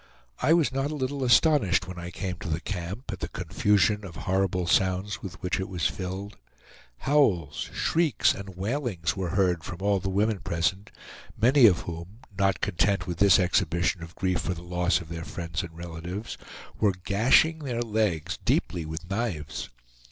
[0.41, 4.03] I was not a little astonished when I came to the camp, at the confusion
[4.03, 6.37] of horrible sounds with which it was filled;
[6.97, 10.89] howls, shrieks, and wailings were heard from all the women present,
[11.39, 15.23] many of whom not content with this exhibition of grief for the loss of their
[15.23, 16.35] friends and relatives,
[16.79, 19.69] were gashing their legs deeply with knives.